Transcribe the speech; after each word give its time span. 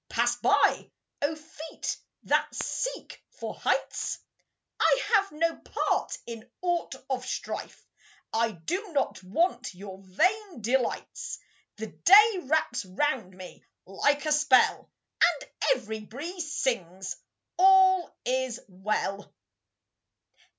Pass 0.09 0.35
by, 0.37 0.89
oh, 1.21 1.35
feet 1.35 1.95
that 2.23 2.55
seek 2.55 3.23
for 3.29 3.53
heights! 3.53 4.17
I 4.79 4.99
have 5.13 5.31
no 5.31 5.55
part 5.57 6.17
in 6.25 6.49
aught 6.63 6.95
of 7.07 7.23
strife; 7.23 7.85
I 8.33 8.49
do 8.53 8.93
not 8.93 9.21
want 9.21 9.75
your 9.75 9.99
vain 10.01 10.61
delights. 10.63 11.37
The 11.77 11.85
day 11.85 12.39
wraps 12.45 12.83
round 12.83 13.37
me 13.37 13.63
like 13.85 14.25
a 14.25 14.31
spell, 14.31 14.89
And 15.23 15.49
every 15.75 15.99
breeze 15.99 16.51
sings, 16.51 17.15
"All 17.59 18.11
is 18.25 18.59
well." 18.67 19.31